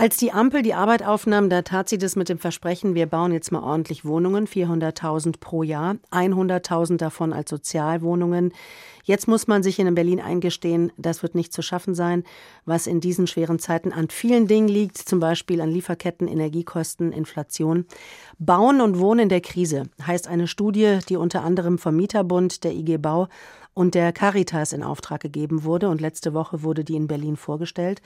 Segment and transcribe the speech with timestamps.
[0.00, 3.32] Als die Ampel die Arbeit aufnahm, da tat sie das mit dem Versprechen, wir bauen
[3.32, 8.54] jetzt mal ordentlich Wohnungen, 400.000 pro Jahr, 100.000 davon als Sozialwohnungen.
[9.04, 12.24] Jetzt muss man sich in Berlin eingestehen, das wird nicht zu schaffen sein,
[12.64, 17.84] was in diesen schweren Zeiten an vielen Dingen liegt, zum Beispiel an Lieferketten, Energiekosten, Inflation.
[18.38, 22.72] Bauen und Wohnen in der Krise heißt eine Studie, die unter anderem vom Mieterbund, der
[22.72, 23.28] IG Bau
[23.74, 25.88] und der Caritas in Auftrag gegeben wurde.
[25.88, 28.02] Und letzte Woche wurde die in Berlin vorgestellt.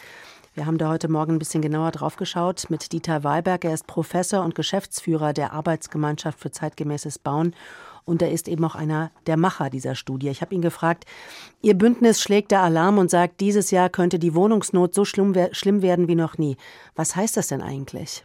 [0.54, 3.64] Wir haben da heute Morgen ein bisschen genauer drauf geschaut mit Dieter Wahlberg.
[3.64, 7.55] Er ist Professor und Geschäftsführer der Arbeitsgemeinschaft für zeitgemäßes Bauen.
[8.05, 10.28] Und er ist eben auch einer der Macher dieser Studie.
[10.28, 11.06] Ich habe ihn gefragt,
[11.62, 15.83] Ihr Bündnis schlägt der Alarm und sagt, dieses Jahr könnte die Wohnungsnot so schlimm, schlimm
[15.83, 16.56] werden wie noch nie.
[16.94, 18.24] Was heißt das denn eigentlich?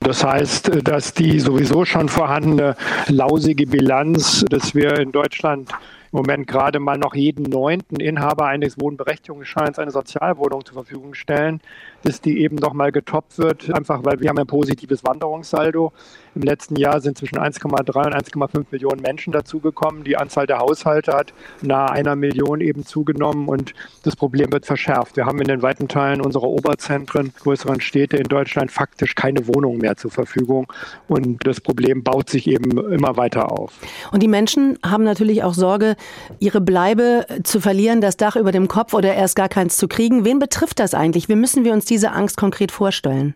[0.00, 2.76] Das heißt, dass die sowieso schon vorhandene
[3.08, 5.70] lausige Bilanz, dass wir in Deutschland
[6.12, 11.60] im Moment gerade mal noch jeden neunten Inhaber eines Wohnberechtigungsscheins eine Sozialwohnung zur Verfügung stellen,
[12.04, 15.92] dass die eben noch mal getoppt wird, einfach weil wir haben ein positives Wanderungssaldo.
[16.34, 20.04] Im letzten Jahr sind zwischen 1,3 und 1,5 Millionen Menschen dazugekommen.
[20.04, 25.16] Die Anzahl der Haushalte hat nahe einer Million eben zugenommen und das Problem wird verschärft.
[25.16, 29.78] Wir haben in den weiten Teilen unserer Oberzentren, größeren Städte in Deutschland faktisch keine Wohnungen
[29.78, 30.72] mehr zur Verfügung
[31.06, 33.72] und das Problem baut sich eben immer weiter auf.
[34.10, 35.96] Und die Menschen haben natürlich auch Sorge,
[36.40, 40.24] ihre Bleibe zu verlieren, das Dach über dem Kopf oder erst gar keins zu kriegen.
[40.24, 41.28] Wen betrifft das eigentlich?
[41.28, 43.34] Wie müssen wir uns diese Angst konkret vorstellen?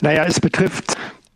[0.00, 0.91] Naja, es betrifft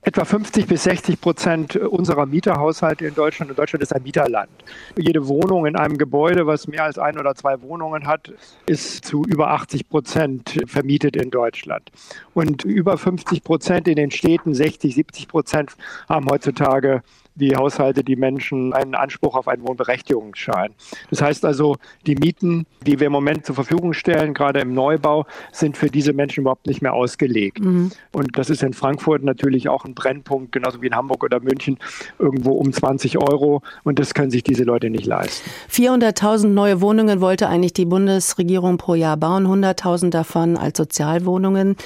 [0.07, 3.51] etwa 50 bis 60 Prozent unserer Mieterhaushalte in Deutschland.
[3.51, 4.49] Und Deutschland ist ein Mieterland.
[4.97, 8.33] Jede Wohnung in einem Gebäude, was mehr als ein oder zwei Wohnungen hat,
[8.67, 11.91] ist zu über 80 Prozent vermietet in Deutschland.
[12.35, 15.77] Und über 50 Prozent in den Städten, 60, 70 Prozent
[16.09, 17.03] haben heutzutage
[17.37, 20.73] die Haushalte, die Menschen einen Anspruch auf einen Wohnberechtigungsschein.
[21.11, 25.27] Das heißt also, die Mieten, die wir im Moment zur Verfügung stellen, gerade im Neubau,
[25.53, 27.61] sind für diese Menschen überhaupt nicht mehr ausgelegt.
[27.61, 27.93] Mhm.
[28.13, 31.79] Und das ist in Frankfurt natürlich auch ein Brennpunkt, genauso wie in Hamburg oder München,
[32.19, 33.63] irgendwo um 20 Euro.
[33.85, 35.49] Und das können sich diese Leute nicht leisten.
[35.71, 41.77] 400.000 neue Wohnungen wollte eigentlich die Bundesregierung pro Jahr bauen, 100.000 davon als Sozialwohnungen.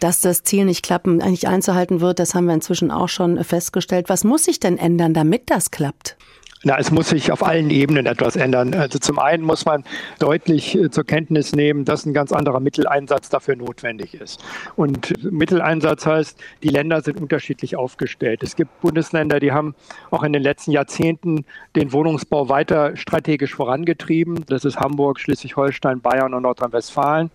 [0.00, 4.08] Dass das Ziel nicht klappen, nicht einzuhalten wird, das haben wir inzwischen auch schon festgestellt.
[4.08, 4.95] Was muss sich denn ändern?
[4.96, 6.16] Ändern, damit das klappt?
[6.64, 8.74] Na, es muss sich auf allen Ebenen etwas ändern.
[8.74, 9.84] Also zum einen muss man
[10.18, 14.42] deutlich äh, zur Kenntnis nehmen, dass ein ganz anderer Mitteleinsatz dafür notwendig ist.
[14.74, 18.42] Und Mitteleinsatz heißt, die Länder sind unterschiedlich aufgestellt.
[18.42, 19.74] Es gibt Bundesländer, die haben
[20.10, 21.44] auch in den letzten Jahrzehnten
[21.76, 24.44] den Wohnungsbau weiter strategisch vorangetrieben.
[24.48, 27.30] Das ist Hamburg, Schleswig-Holstein, Bayern und Nordrhein-Westfalen.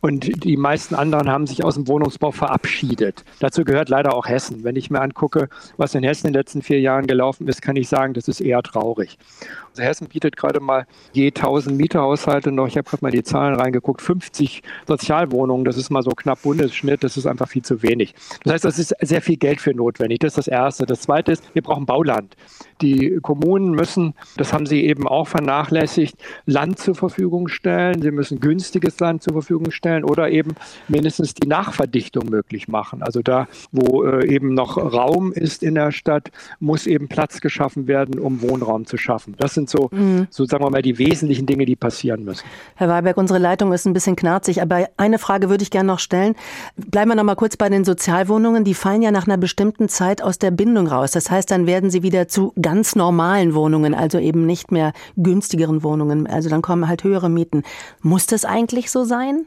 [0.00, 3.24] Und die meisten anderen haben sich aus dem Wohnungsbau verabschiedet.
[3.40, 4.62] Dazu gehört leider auch Hessen.
[4.62, 5.48] Wenn ich mir angucke,
[5.78, 8.40] was in Hessen in den letzten vier Jahren gelaufen ist, kann ich sagen, das ist
[8.40, 9.18] eher traurig.
[9.70, 13.54] Also Hessen bietet gerade mal je 1000 Mieterhaushalte noch, ich habe gerade mal die Zahlen
[13.54, 15.64] reingeguckt, 50 Sozialwohnungen.
[15.64, 17.02] Das ist mal so knapp Bundesschnitt.
[17.02, 18.14] Das ist einfach viel zu wenig.
[18.44, 20.20] Das heißt, es ist sehr viel Geld für notwendig.
[20.20, 20.84] Das ist das Erste.
[20.84, 22.36] Das Zweite ist, wir brauchen Bauland.
[22.82, 28.02] Die Kommunen müssen, das haben sie eben auch vernachlässigt, Land zur Verfügung stellen.
[28.02, 30.56] Sie müssen günstiges Land zur Verfügung stellen stellen oder eben
[30.88, 33.02] mindestens die Nachverdichtung möglich machen.
[33.02, 37.86] Also da, wo äh, eben noch Raum ist in der Stadt, muss eben Platz geschaffen
[37.86, 39.34] werden, um Wohnraum zu schaffen.
[39.38, 40.26] Das sind so, mhm.
[40.30, 42.44] so sagen wir mal, die wesentlichen Dinge, die passieren müssen.
[42.74, 46.00] Herr Weiberg, unsere Leitung ist ein bisschen knarzig, aber eine Frage würde ich gerne noch
[46.00, 46.34] stellen.
[46.76, 48.64] Bleiben wir noch mal kurz bei den Sozialwohnungen.
[48.64, 51.12] Die fallen ja nach einer bestimmten Zeit aus der Bindung raus.
[51.12, 55.84] Das heißt, dann werden sie wieder zu ganz normalen Wohnungen, also eben nicht mehr günstigeren
[55.84, 56.26] Wohnungen.
[56.26, 57.62] Also dann kommen halt höhere Mieten.
[58.02, 59.46] Muss das eigentlich so sein?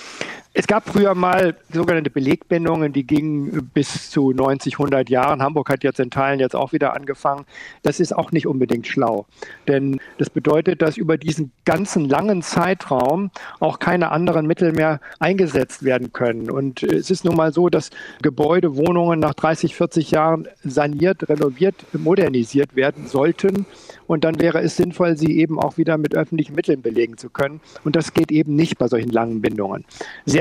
[0.53, 5.41] Es gab früher mal sogenannte Belegbindungen, die gingen bis zu 90, 100 Jahren.
[5.41, 7.45] Hamburg hat jetzt in Teilen jetzt auch wieder angefangen.
[7.83, 9.25] Das ist auch nicht unbedingt schlau.
[9.69, 15.83] Denn das bedeutet, dass über diesen ganzen langen Zeitraum auch keine anderen Mittel mehr eingesetzt
[15.83, 16.51] werden können.
[16.51, 17.89] Und es ist nun mal so, dass
[18.21, 23.65] Gebäude, Wohnungen nach 30, 40 Jahren saniert, renoviert, modernisiert werden sollten.
[24.05, 27.61] Und dann wäre es sinnvoll, sie eben auch wieder mit öffentlichen Mitteln belegen zu können.
[27.85, 29.85] Und das geht eben nicht bei solchen langen Bindungen.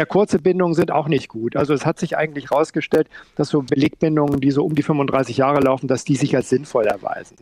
[0.01, 1.57] Sehr kurze Bindungen sind auch nicht gut.
[1.57, 3.07] Also es hat sich eigentlich herausgestellt,
[3.37, 6.87] dass so Belegbindungen, die so um die 35 Jahre laufen, dass die sich als sinnvoll
[6.87, 7.37] erweisen.